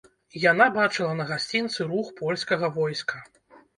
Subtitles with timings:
[0.51, 3.23] Яна бачыла на гасцінцы рух польскага войска.